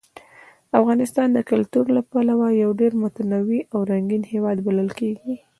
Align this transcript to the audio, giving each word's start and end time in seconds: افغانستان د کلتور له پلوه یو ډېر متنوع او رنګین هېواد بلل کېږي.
افغانستان 0.79 1.27
د 1.33 1.39
کلتور 1.51 1.85
له 1.95 2.01
پلوه 2.11 2.47
یو 2.63 2.71
ډېر 2.81 2.93
متنوع 3.03 3.61
او 3.73 3.79
رنګین 3.91 4.23
هېواد 4.33 4.57
بلل 4.67 4.89
کېږي. 4.99 5.35